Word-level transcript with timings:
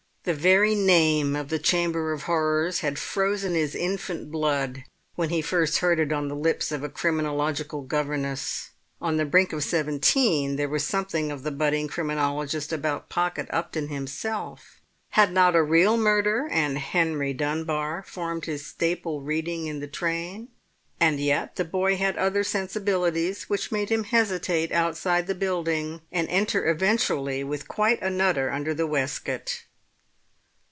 The 0.23 0.35
very 0.35 0.75
name 0.75 1.35
of 1.35 1.49
the 1.49 1.57
Chamber 1.57 2.13
of 2.13 2.21
Horrors 2.23 2.81
had 2.81 2.99
frozen 2.99 3.55
his 3.55 3.73
infant 3.73 4.29
blood 4.31 4.83
when 5.15 5.29
he 5.29 5.41
first 5.41 5.79
heard 5.79 5.99
it 5.99 6.11
on 6.13 6.27
the 6.27 6.35
lips 6.35 6.71
of 6.71 6.83
a 6.83 6.89
criminological 6.89 7.81
governess. 7.81 8.69
On 9.01 9.17
the 9.17 9.25
brink 9.25 9.51
of 9.51 9.63
seventeen 9.63 10.57
there 10.57 10.69
was 10.69 10.83
something 10.85 11.31
of 11.31 11.41
the 11.41 11.49
budding 11.49 11.87
criminologist 11.87 12.71
about 12.71 13.09
Pocket 13.09 13.47
Upton 13.49 13.87
himself; 13.87 14.79
had 15.09 15.33
not 15.33 15.55
a 15.55 15.63
real 15.63 15.97
murder 15.97 16.47
and 16.51 16.77
Henry 16.77 17.33
Dunbar 17.33 18.03
formed 18.05 18.45
his 18.45 18.63
staple 18.63 19.21
reading 19.23 19.65
in 19.65 19.79
the 19.79 19.87
train? 19.87 20.49
And 20.99 21.19
yet 21.19 21.55
the 21.55 21.65
boy 21.65 21.95
had 21.95 22.15
other 22.17 22.43
sensibilities 22.43 23.49
which 23.49 23.71
made 23.71 23.89
him 23.89 24.03
hesitate 24.03 24.71
outside 24.71 25.25
the 25.25 25.33
building, 25.33 26.01
and 26.11 26.27
enter 26.29 26.67
eventually 26.69 27.43
with 27.43 27.67
quite 27.67 28.03
a 28.03 28.11
nutter 28.11 28.51
under 28.51 28.75
the 28.75 28.85
waistcoat. 28.85 29.63